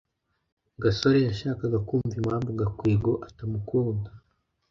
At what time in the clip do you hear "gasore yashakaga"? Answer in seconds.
0.83-1.77